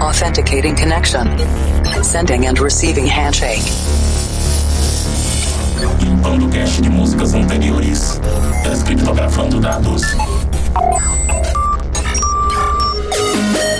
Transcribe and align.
Authenticating 0.00 0.74
connection. 0.76 1.26
Sending 2.02 2.46
and 2.46 2.58
receiving 2.58 3.06
handshake. 3.06 3.62
Limpando 6.00 6.48
cache 6.48 6.82
de 6.82 6.90
músicas 6.90 7.34
anteriores. 7.34 8.20
Descriptografando 8.62 9.60
dados. 9.60 10.02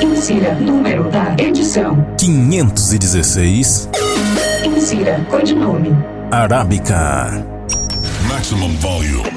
Insira 0.01 0.55
número 0.55 1.11
da 1.11 1.35
edição. 1.39 2.07
516 2.19 3.89
Insira 4.65 5.25
codinome. 5.31 5.97
Arábica. 6.31 7.45
Maximum 8.29 8.75
volume. 8.79 9.29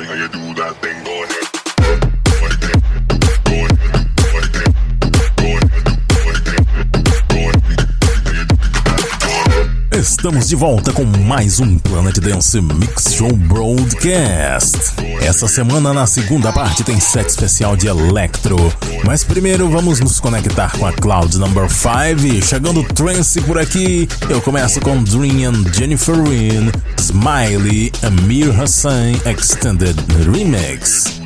Estamos 10.22 10.48
de 10.48 10.56
volta 10.56 10.94
com 10.94 11.04
mais 11.04 11.60
um 11.60 11.80
Planet 11.80 12.20
Dance 12.20 12.62
Mix 12.62 13.16
Show 13.16 13.36
Broadcast. 13.36 14.94
Essa 15.20 15.48
semana, 15.48 15.96
na 15.96 16.06
segunda 16.06 16.54
parte, 16.54 16.84
tem 16.84 17.00
set 17.00 17.28
especial 17.28 17.76
de 17.76 17.88
Electro. 17.88 18.56
Mas 19.04 19.24
primeiro 19.24 19.68
vamos 19.68 20.00
nos 20.00 20.20
conectar 20.20 20.78
com 20.78 20.86
a 20.86 20.94
Cloud 20.94 21.40
Number 21.40 21.68
5. 21.68 22.46
Chegando 22.46 22.84
Trance 22.84 23.42
por 23.42 23.58
aqui, 23.58 24.08
eu 24.30 24.40
começo 24.44 24.80
com 24.82 25.04
Dream 25.04 25.50
and 25.50 25.74
Jennifer 25.74 26.16
Wynn, 26.16 26.70
Smiley, 27.00 27.92
Amir 28.04 28.62
Hassan 28.62 29.14
Extended 29.26 29.96
Remix. 30.32 31.20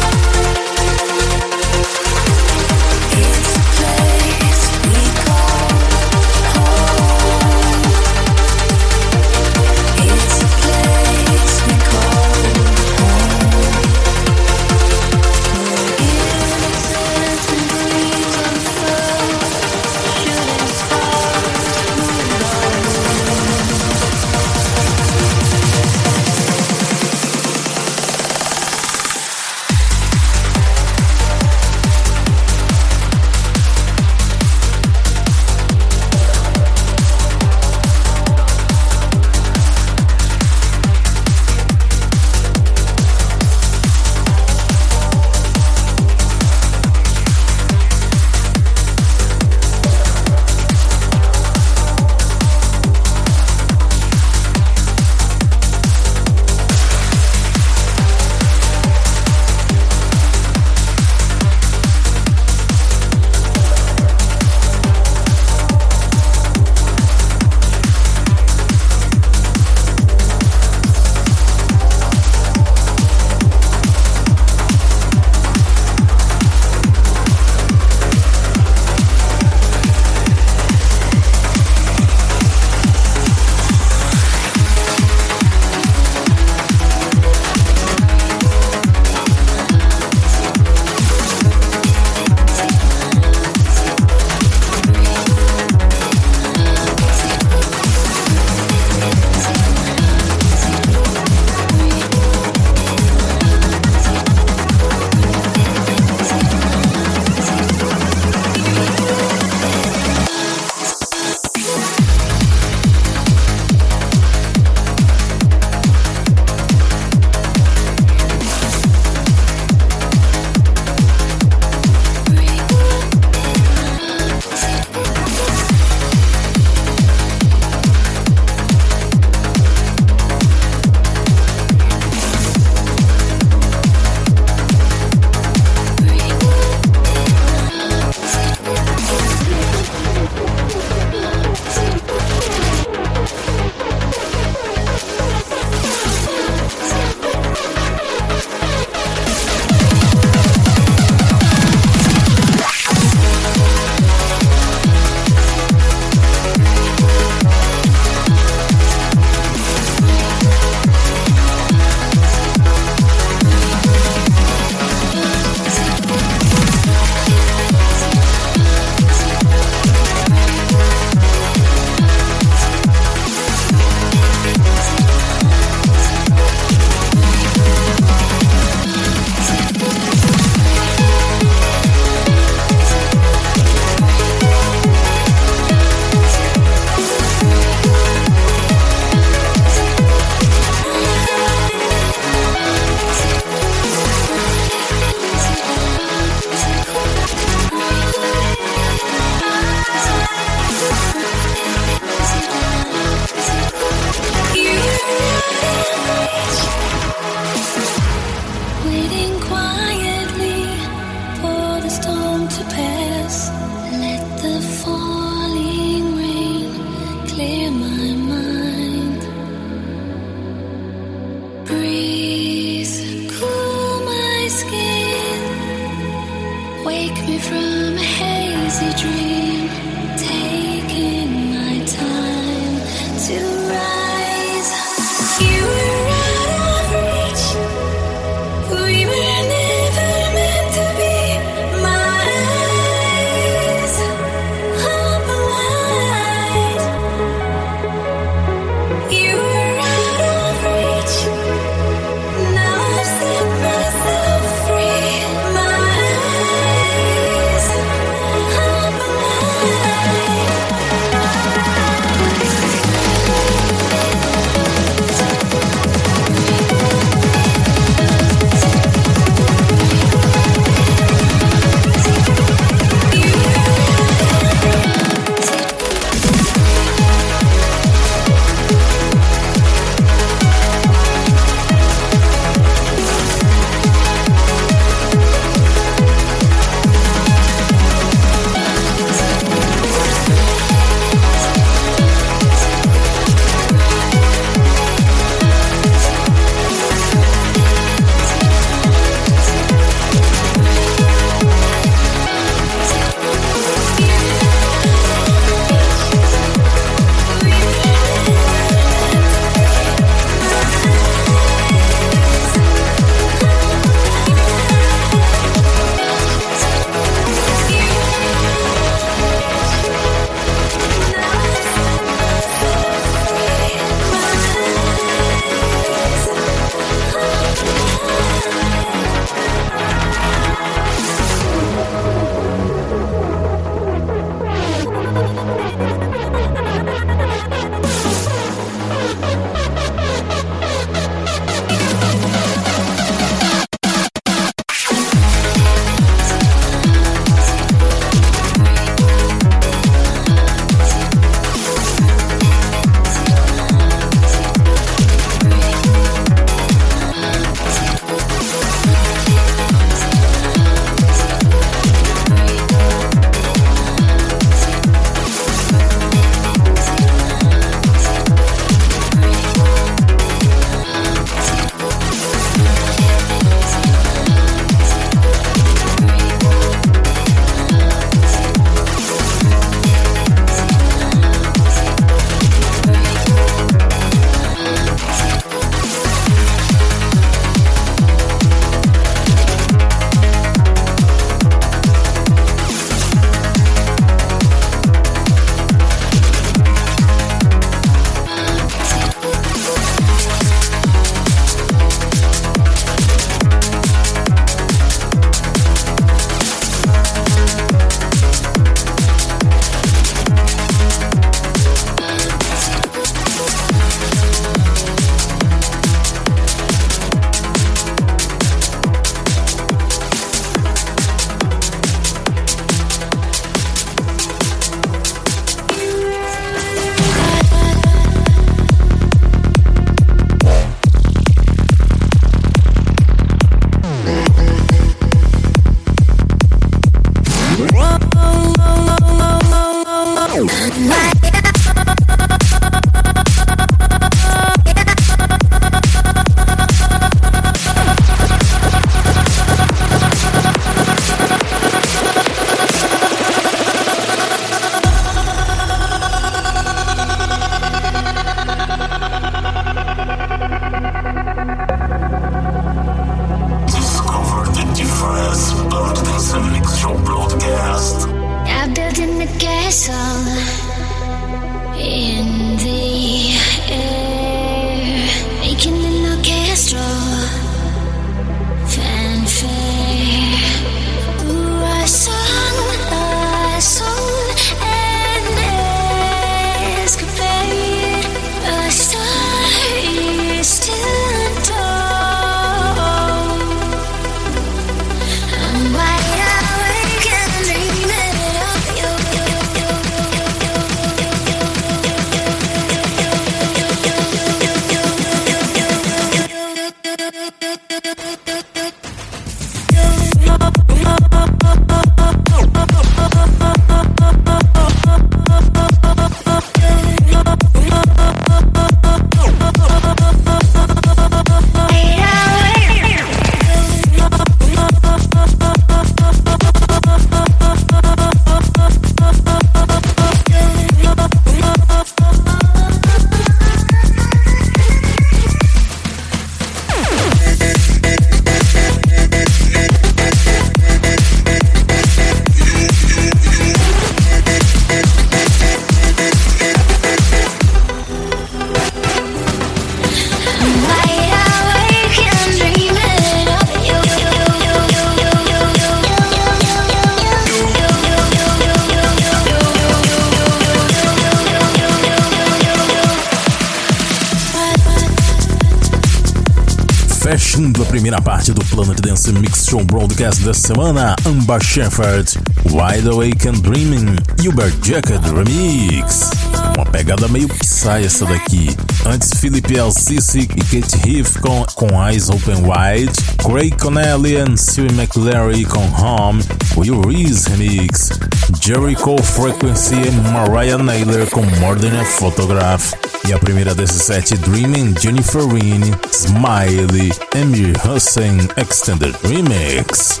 Broadcast 569.96 570.22
dessa 570.24 570.48
semana, 570.48 570.94
Amber 571.06 571.42
Shepherd, 571.42 572.18
Wide 572.50 572.86
Awake 572.86 573.28
and 573.28 573.40
Dreaming, 573.40 573.96
Uber 574.22 574.52
Jacket 574.62 575.00
Remix. 575.02 576.10
Uma 576.54 576.66
pegada 576.66 577.08
meio 577.08 577.26
sai 577.42 577.86
essa 577.86 578.04
daqui. 578.04 578.54
Antes, 578.84 579.18
Philip 579.18 579.58
Alcici 579.58 580.18
e 580.18 580.26
Kate 580.26 580.76
Heath 580.86 581.18
com, 581.20 581.46
com 581.54 581.88
Eyes 581.88 582.10
Open 582.10 582.42
Wide, 582.42 582.92
Craig 583.24 583.52
Connelly 583.58 584.16
e 584.16 584.36
Sue 584.36 584.66
McLary 584.66 585.46
com 585.46 585.64
Home, 585.80 586.22
Will 586.58 586.82
Reese 586.82 587.30
Remix, 587.30 587.98
Jericho 588.42 589.02
Frequency 589.02 589.76
e 589.76 589.90
Mariah 590.12 590.58
Naylor 590.58 591.06
com 591.08 591.22
a 591.22 591.84
Photograph. 591.84 592.85
E 593.08 593.12
a 593.12 593.18
primeira 593.20 593.54
desse 593.54 593.78
set, 593.78 594.16
Dreaming 594.16 594.74
Jennifer 594.80 595.24
Reen, 595.26 595.60
Smiley, 595.92 596.92
Emir 597.14 597.54
Hussein 597.64 598.28
Extended 598.36 598.96
Remix. 599.04 600.00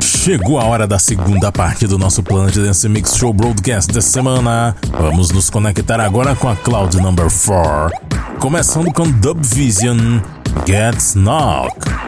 Chegou 0.00 0.58
a 0.58 0.64
hora 0.64 0.86
da 0.88 0.98
segunda 0.98 1.52
parte 1.52 1.86
do 1.86 1.98
nosso 1.98 2.22
Planet 2.22 2.56
Dance 2.56 2.88
Mix 2.88 3.16
Show 3.16 3.32
Broadcast 3.32 3.92
dessa 3.92 4.10
semana. 4.10 4.74
Vamos 4.90 5.30
nos 5.30 5.48
conectar 5.48 6.00
agora 6.00 6.34
com 6.34 6.48
a 6.48 6.56
Cloud 6.56 6.96
Number 6.96 7.26
4. 7.30 7.96
Começando 8.40 8.92
com 8.92 9.08
Dub 9.08 9.40
Vision, 9.40 10.18
Get 10.66 11.14
Knock. 11.14 12.03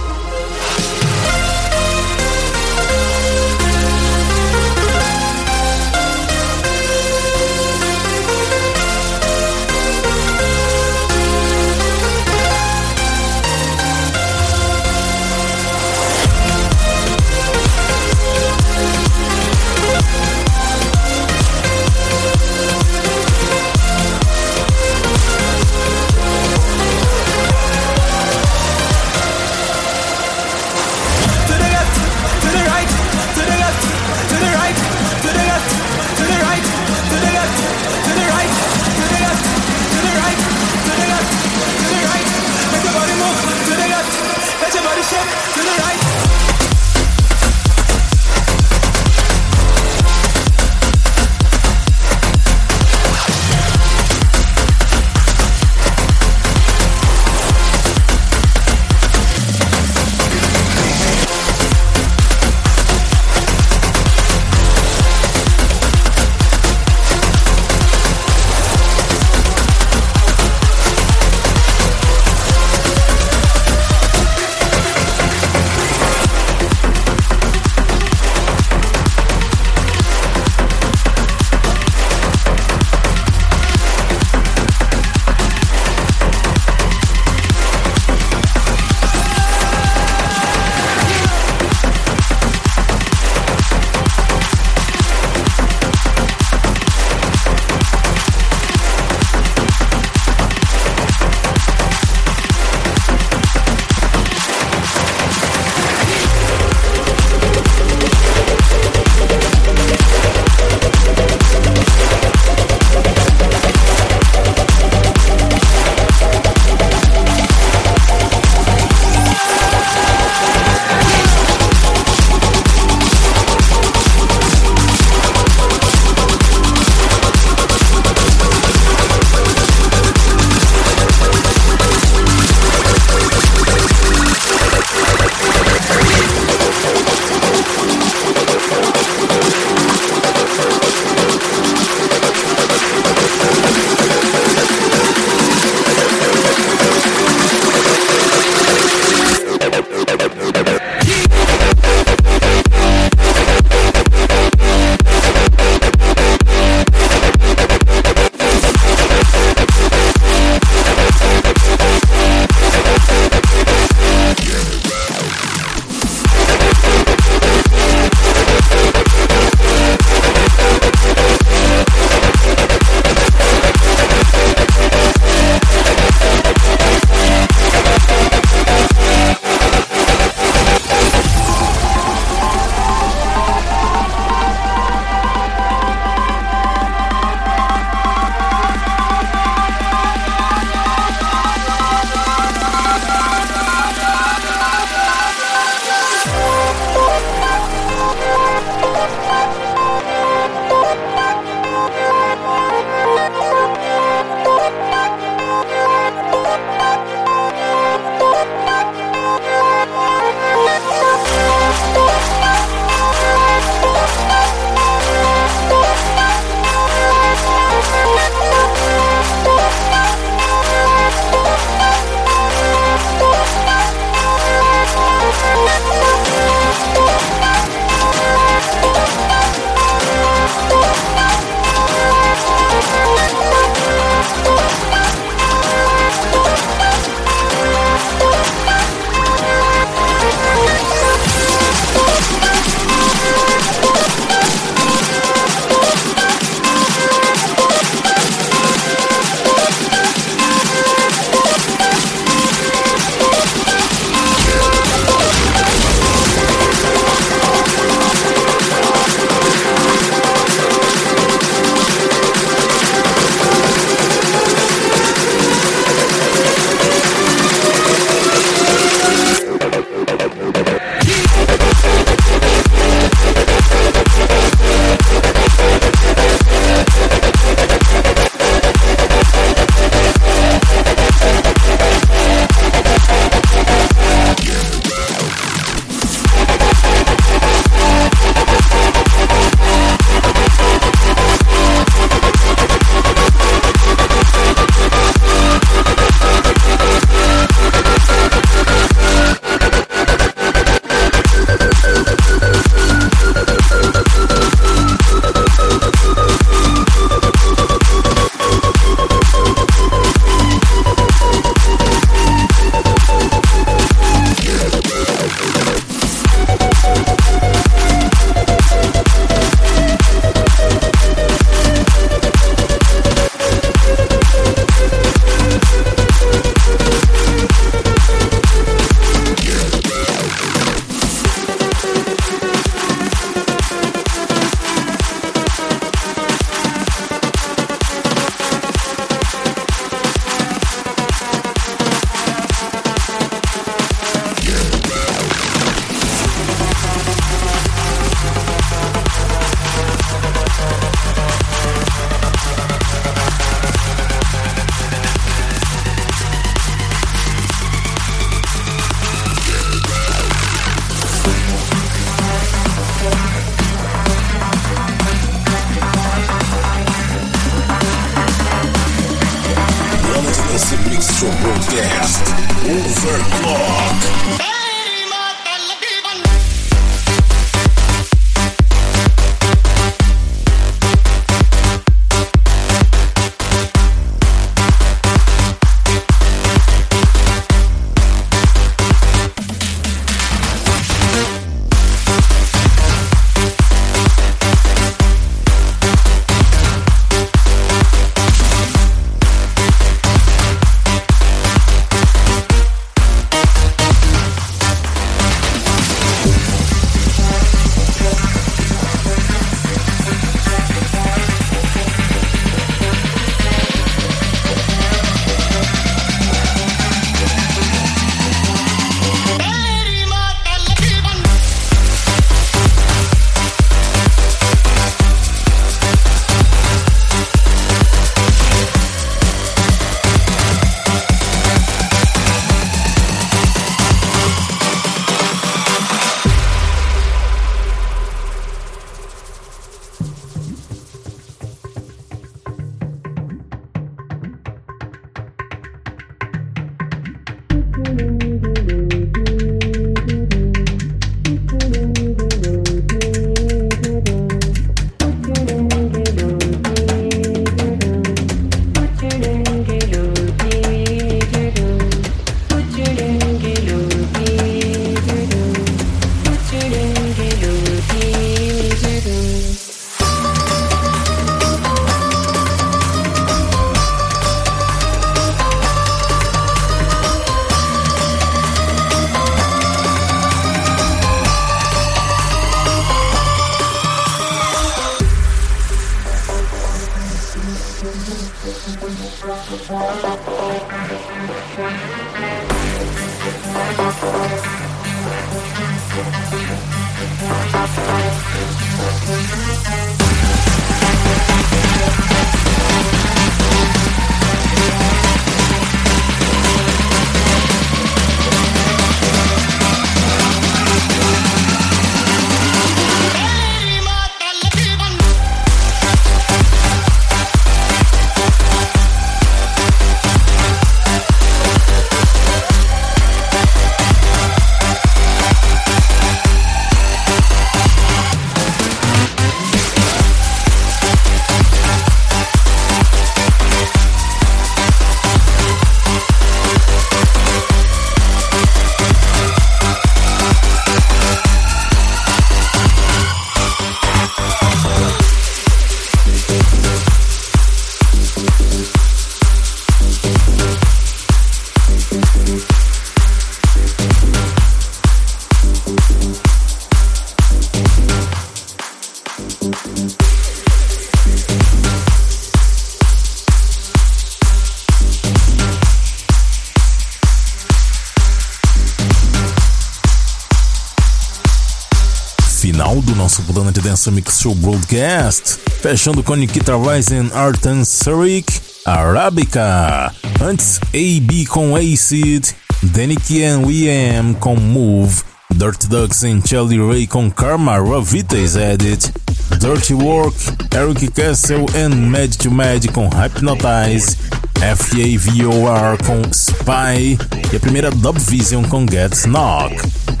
Mix 573.89 574.19
Show 574.19 574.35
Broadcast, 574.35 575.39
fechando 575.61 576.03
com 576.03 576.15
Nikita 576.15 576.53
Rising, 576.55 577.09
Artan 577.13 577.63
Surik, 577.63 578.31
Arabica. 578.65 579.91
Antes, 580.21 580.59
AB 580.73 581.25
com 581.25 581.55
Acid, 581.55 582.35
Danny 582.61 582.97
and 583.23 583.45
We 583.45 584.13
com 584.19 584.35
Move, 584.35 585.01
Dirt 585.33 585.65
Ducks 585.67 586.03
e 586.03 586.21
Charlie 586.27 586.59
Ray 586.59 586.85
com 586.85 587.09
Karma, 587.09 587.57
Ravita's 587.57 588.35
Edit, 588.35 588.91
Dirty 589.39 589.73
Work, 589.73 590.15
Eric 590.55 590.91
Castle 590.91 591.45
and 591.55 591.89
Mad 591.89 592.15
to 592.17 592.29
Mad 592.29 592.67
com 592.73 592.87
Hypnotize, 592.89 593.97
FAVOR 594.35 595.77
com 595.85 596.01
Spy 596.11 596.97
e 597.31 597.35
a 597.35 597.39
primeira 597.39 597.71
Dub 597.71 597.97
Vision 597.97 598.43
com 598.43 598.65
Get 598.69 599.05
Knock. 599.07 600.00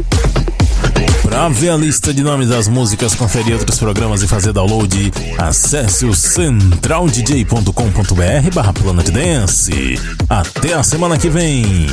Para 1.23 1.49
ver 1.49 1.69
a 1.69 1.77
lista 1.77 2.13
de 2.13 2.23
nomes 2.23 2.49
das 2.49 2.67
músicas, 2.67 3.15
conferir 3.15 3.53
outros 3.53 3.79
programas 3.79 4.21
e 4.21 4.27
fazer 4.27 4.53
download, 4.53 5.11
acesse 5.37 6.05
o 6.05 6.13
centraldj.com.br 6.13 8.53
barra 8.53 8.73
Planet 8.73 9.09
Dance. 9.09 9.99
Até 10.29 10.73
a 10.73 10.83
semana 10.83 11.17
que 11.17 11.29
vem! 11.29 11.87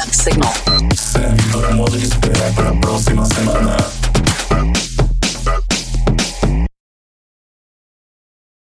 signal. 0.00 0.61